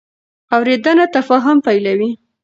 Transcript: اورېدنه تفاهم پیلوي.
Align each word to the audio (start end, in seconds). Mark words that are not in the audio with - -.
اورېدنه 0.55 1.05
تفاهم 1.15 1.57
پیلوي. 1.65 2.09